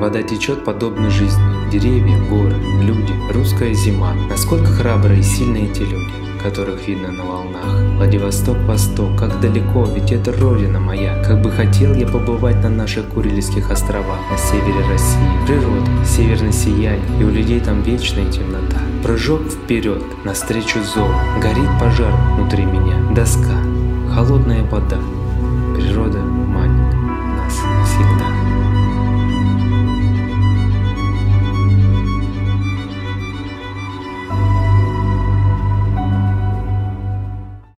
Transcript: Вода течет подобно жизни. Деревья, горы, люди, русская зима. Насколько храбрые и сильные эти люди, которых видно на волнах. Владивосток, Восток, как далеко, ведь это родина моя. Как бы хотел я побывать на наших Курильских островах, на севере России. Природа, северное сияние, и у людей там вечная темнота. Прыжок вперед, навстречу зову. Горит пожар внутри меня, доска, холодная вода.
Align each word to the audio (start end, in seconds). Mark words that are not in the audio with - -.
Вода 0.00 0.22
течет 0.22 0.64
подобно 0.64 1.10
жизни. 1.10 1.70
Деревья, 1.70 2.16
горы, 2.30 2.56
люди, 2.80 3.12
русская 3.34 3.74
зима. 3.74 4.14
Насколько 4.30 4.64
храбрые 4.68 5.20
и 5.20 5.22
сильные 5.22 5.70
эти 5.70 5.82
люди, 5.82 6.10
которых 6.42 6.88
видно 6.88 7.12
на 7.12 7.22
волнах. 7.22 7.96
Владивосток, 7.98 8.56
Восток, 8.60 9.18
как 9.18 9.40
далеко, 9.40 9.84
ведь 9.84 10.10
это 10.10 10.32
родина 10.32 10.80
моя. 10.80 11.22
Как 11.22 11.42
бы 11.42 11.50
хотел 11.50 11.92
я 11.94 12.06
побывать 12.06 12.62
на 12.62 12.70
наших 12.70 13.08
Курильских 13.08 13.70
островах, 13.70 14.18
на 14.30 14.38
севере 14.38 14.88
России. 14.90 15.18
Природа, 15.46 15.90
северное 16.06 16.50
сияние, 16.50 17.20
и 17.20 17.24
у 17.24 17.28
людей 17.28 17.60
там 17.60 17.82
вечная 17.82 18.24
темнота. 18.32 18.78
Прыжок 19.02 19.42
вперед, 19.42 20.02
навстречу 20.24 20.78
зову. 20.82 21.12
Горит 21.42 21.68
пожар 21.78 22.14
внутри 22.38 22.64
меня, 22.64 22.96
доска, 23.14 23.58
холодная 24.14 24.62
вода. 24.62 24.96